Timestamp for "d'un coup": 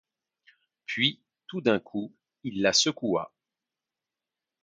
1.61-2.11